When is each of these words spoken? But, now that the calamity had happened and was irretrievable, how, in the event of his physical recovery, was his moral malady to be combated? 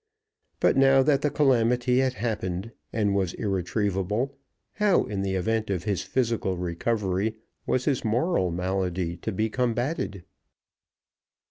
But, 0.59 0.75
now 0.77 1.03
that 1.03 1.21
the 1.21 1.29
calamity 1.29 1.99
had 1.99 2.13
happened 2.13 2.71
and 2.91 3.13
was 3.13 3.35
irretrievable, 3.35 4.35
how, 4.71 5.03
in 5.03 5.21
the 5.21 5.35
event 5.35 5.69
of 5.69 5.83
his 5.83 6.01
physical 6.01 6.57
recovery, 6.57 7.35
was 7.67 7.85
his 7.85 8.03
moral 8.03 8.49
malady 8.49 9.15
to 9.17 9.31
be 9.31 9.47
combated? 9.47 10.23